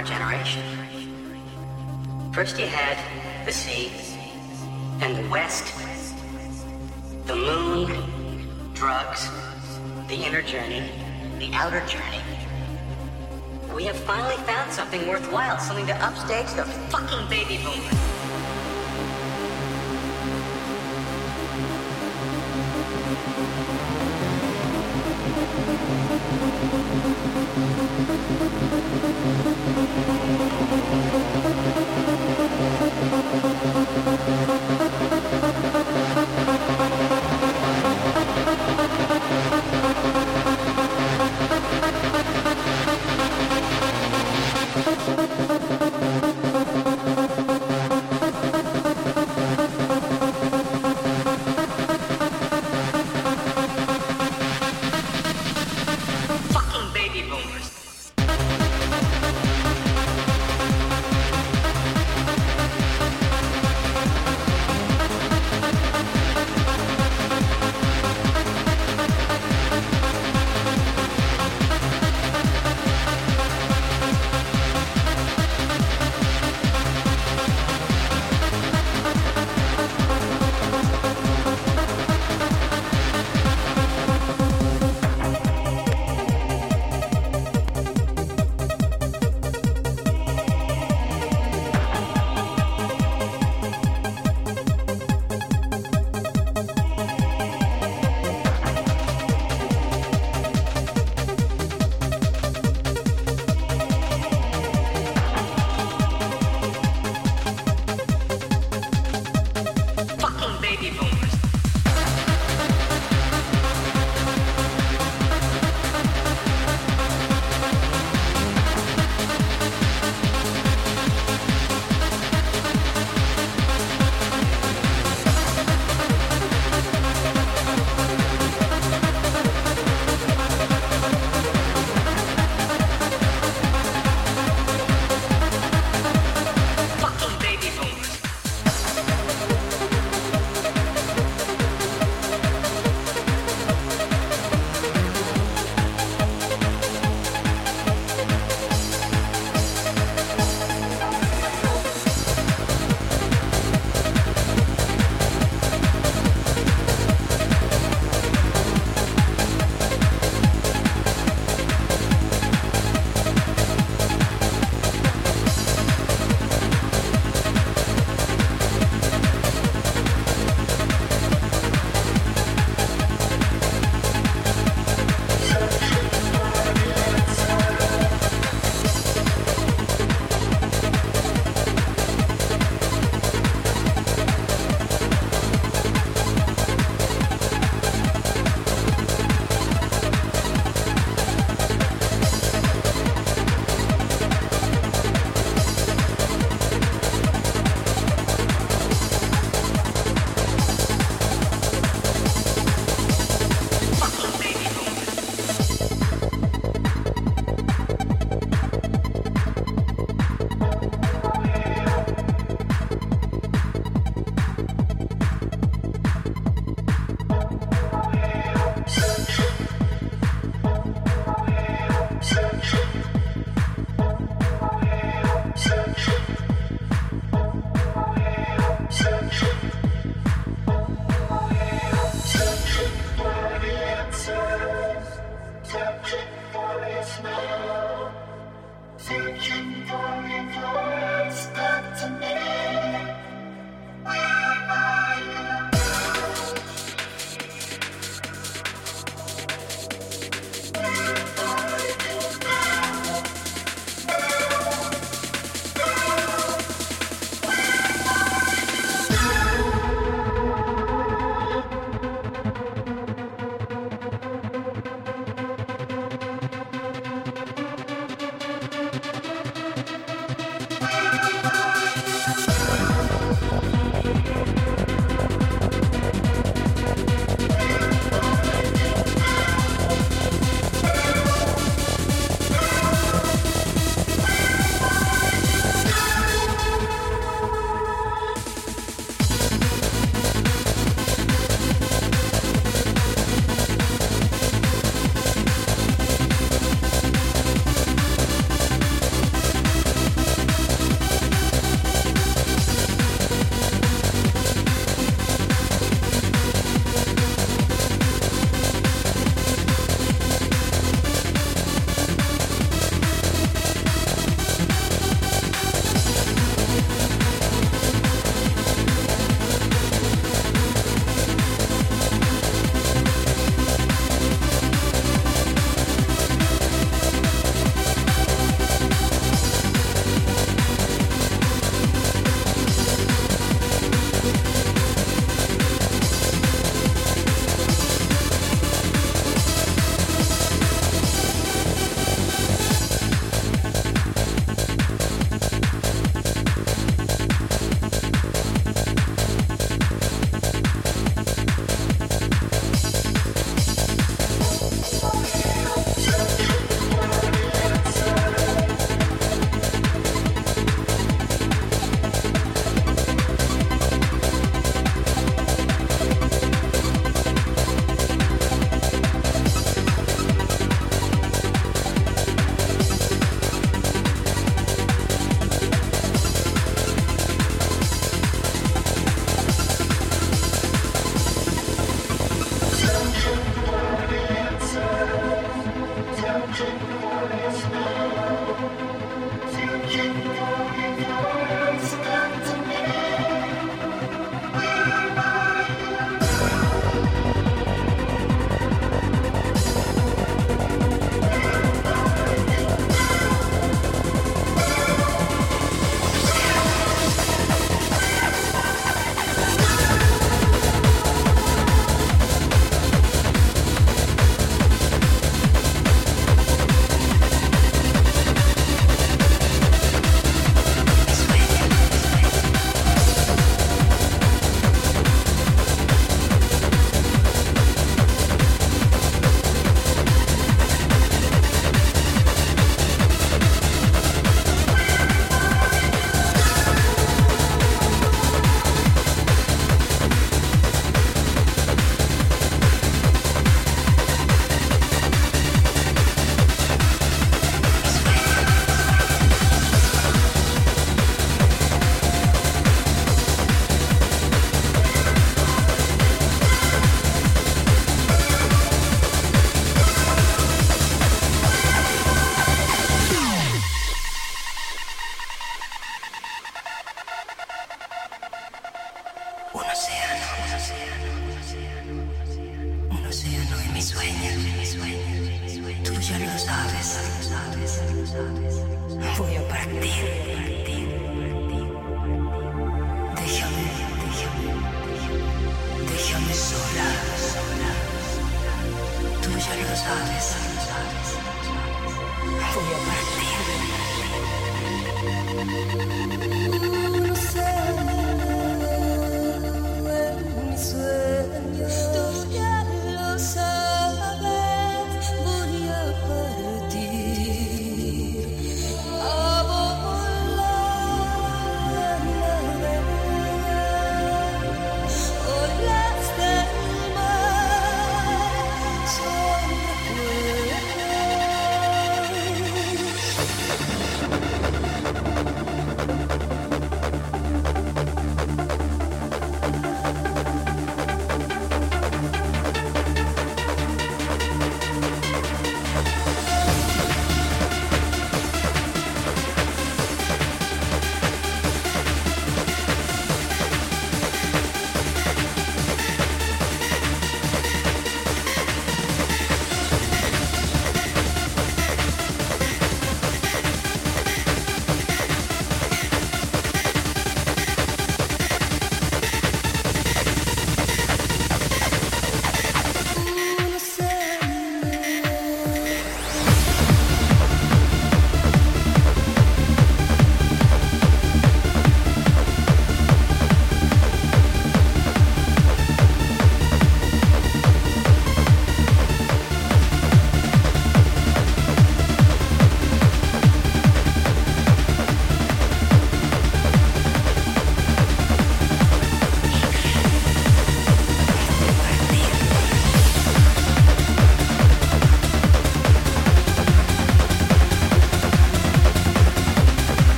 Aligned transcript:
our 0.00 0.06
generation. 0.06 0.62
First 2.32 2.58
you 2.58 2.66
had 2.66 2.96
the 3.44 3.52
sea 3.52 3.92
and 5.02 5.14
the 5.14 5.28
west, 5.28 5.74
the 7.26 7.36
moon, 7.36 8.72
drugs, 8.72 9.28
the 10.08 10.14
inner 10.14 10.40
journey, 10.40 10.90
the 11.38 11.50
outer 11.52 11.84
journey. 11.86 12.22
We 13.76 13.84
have 13.84 13.96
finally 13.96 14.36
found 14.44 14.72
something 14.72 15.06
worthwhile, 15.06 15.58
something 15.58 15.86
to 15.88 15.96
upstage 15.96 16.50
the 16.54 16.64
fucking 16.88 17.28
baby 17.28 17.58
boomers. 17.62 17.79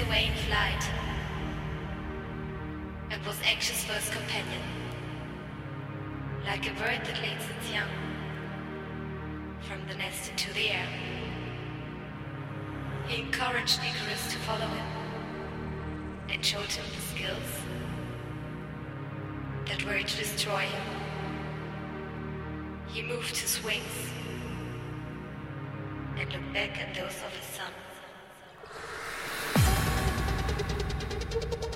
the 0.00 0.10
way 0.10 0.26
in 0.26 0.34
flight 0.48 0.82
and 3.10 3.26
was 3.26 3.36
anxious 3.44 3.84
for 3.84 3.92
his 3.92 4.08
companion. 4.08 4.62
Like 6.46 6.66
a 6.66 6.72
bird 6.74 7.00
that 7.04 7.20
leads 7.20 7.44
its 7.44 7.70
young 7.70 7.90
from 9.60 9.86
the 9.88 9.94
nest 9.96 10.30
into 10.30 10.54
the 10.54 10.70
air. 10.70 10.88
He 13.08 13.22
encouraged 13.22 13.80
Icarus 13.80 14.32
to 14.32 14.38
follow 14.38 14.66
him 14.66 14.86
and 16.30 16.44
showed 16.44 16.72
him 16.72 16.86
the 16.94 17.02
skills 17.02 17.50
that 19.66 19.84
were 19.84 20.02
to 20.02 20.16
destroy 20.16 20.60
him. 20.60 20.86
He 22.86 23.02
moved 23.02 23.36
his 23.36 23.62
wings 23.62 23.96
and 26.16 26.32
looked 26.32 26.54
back 26.54 26.78
at 26.78 26.94
those 26.94 27.16
of 27.26 27.36
his 27.36 27.56
son. 27.56 27.89
you 31.32 31.69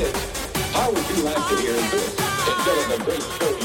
this? 0.00 0.72
How 0.72 0.90
would 0.90 1.10
you 1.10 1.22
like 1.24 1.36
to 1.36 1.56
hear 1.56 1.74
this 1.74 2.16
instead 2.48 2.78
of 2.78 3.00
a 3.00 3.04
great 3.04 3.22
show 3.22 3.59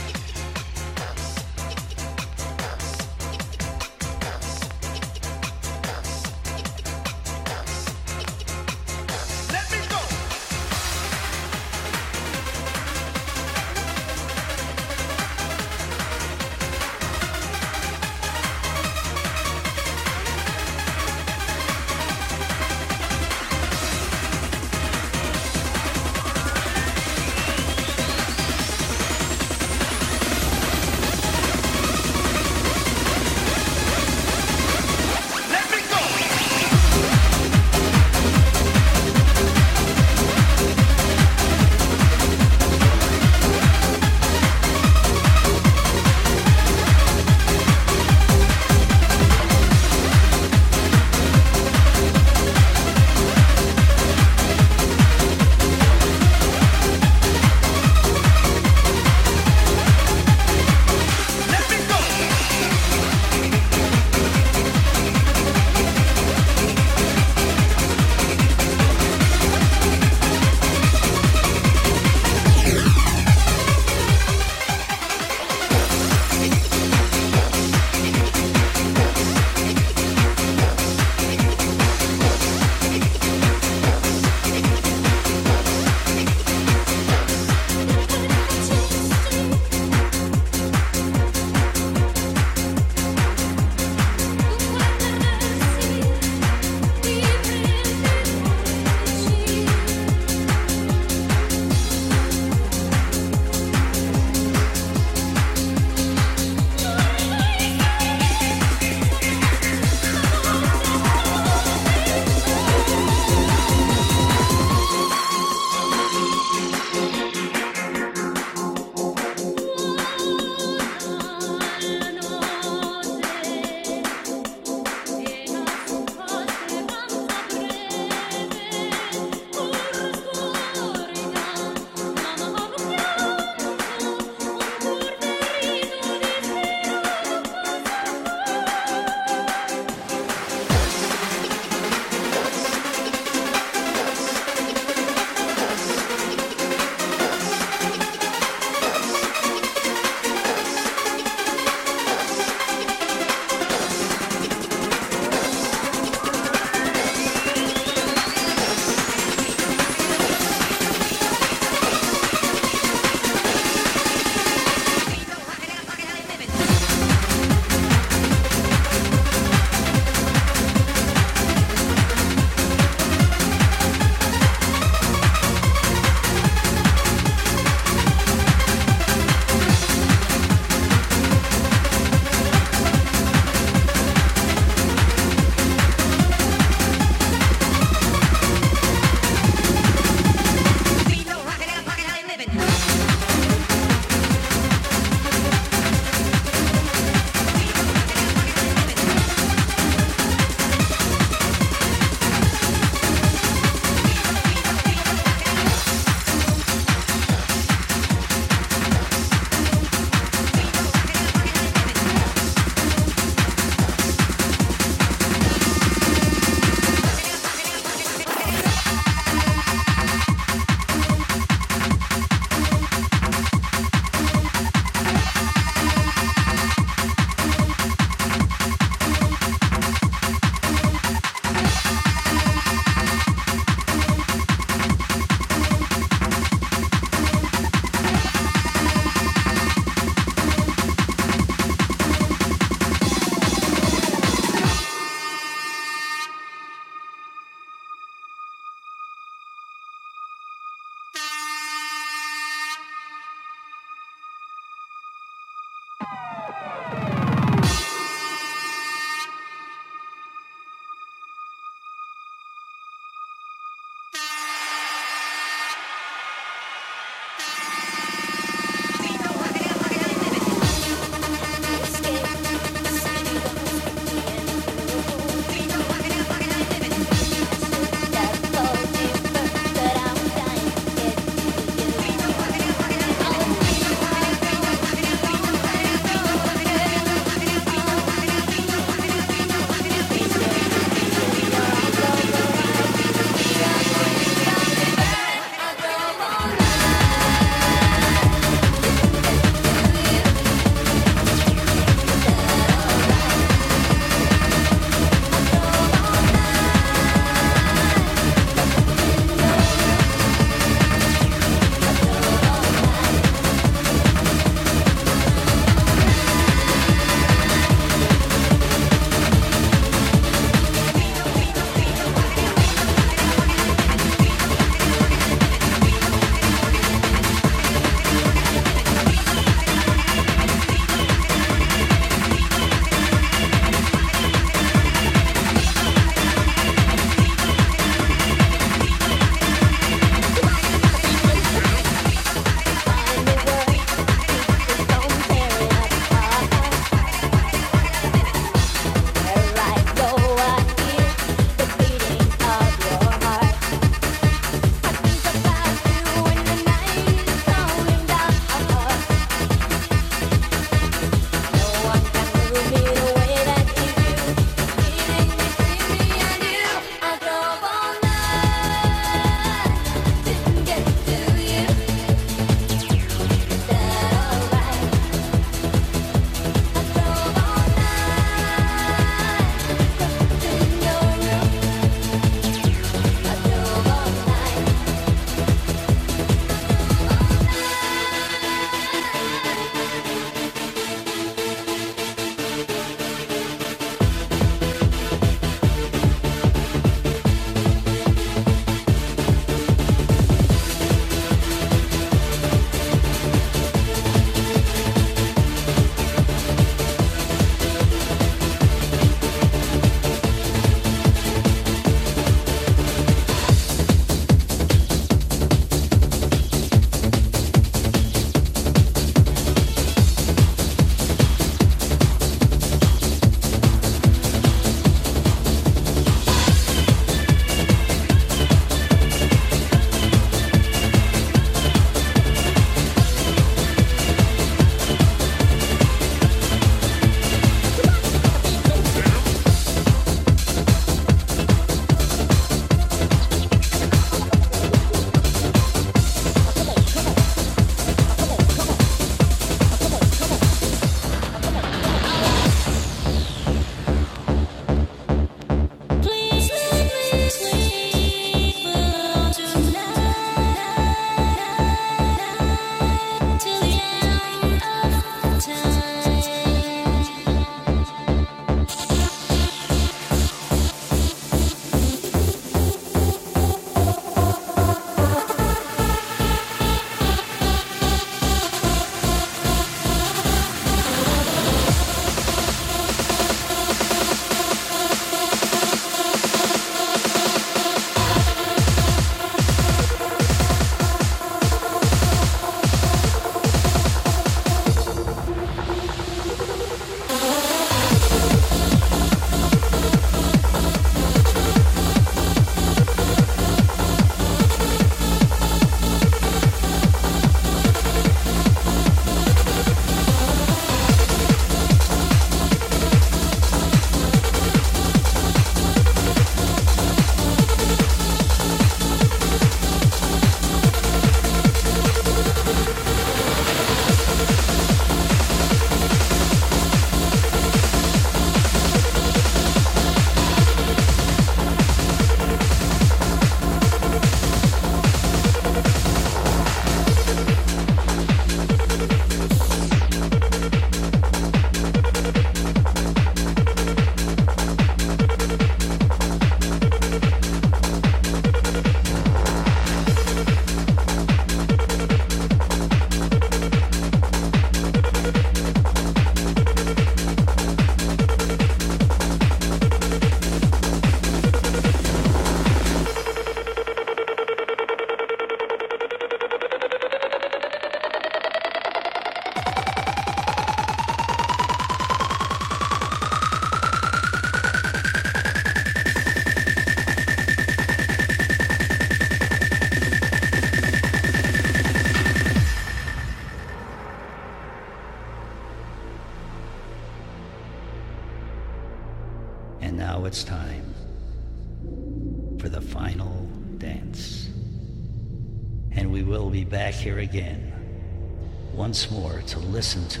listen 599.46 599.86
to 599.88 600.00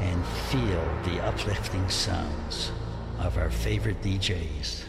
and 0.00 0.24
feel 0.26 0.82
the 1.04 1.20
uplifting 1.24 1.88
sounds 1.88 2.70
of 3.18 3.38
our 3.38 3.50
favorite 3.50 4.00
DJs, 4.02 4.82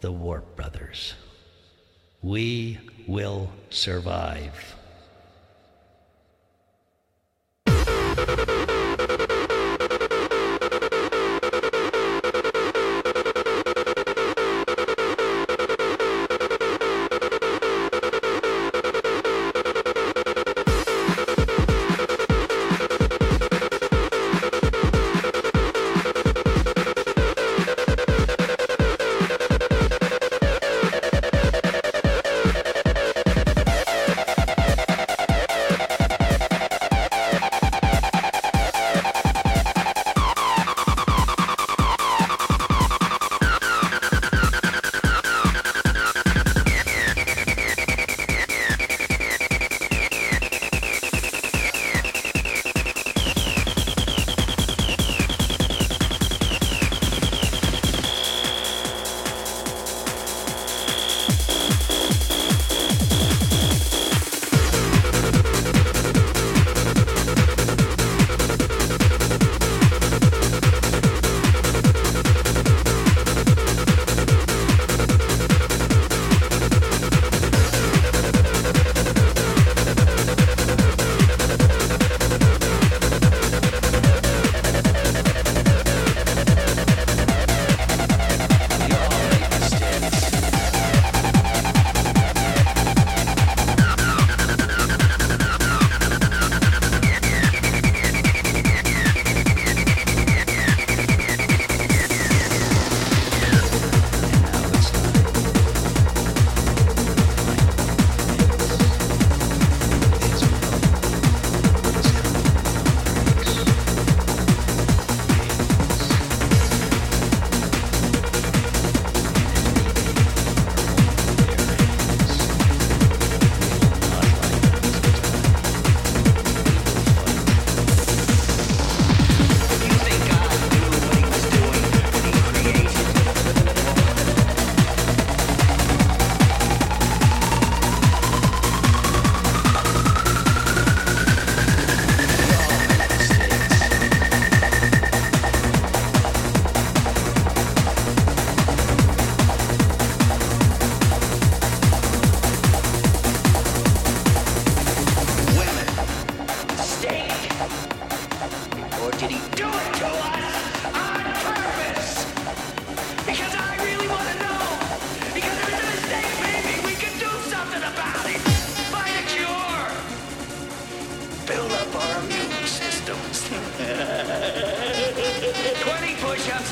the 0.00 0.12
Warp 0.12 0.56
Brothers. 0.56 1.14
We 2.22 2.78
will 3.06 3.50
survive. 3.70 4.77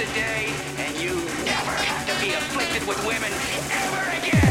today, 0.09 0.47
and 0.79 0.97
you 0.97 1.15
never 1.45 1.71
have 1.71 2.07
to 2.07 2.25
be 2.25 2.33
afflicted 2.35 2.87
with 2.87 2.99
women 3.07 3.33
ever 3.71 4.11
again. 4.19 4.46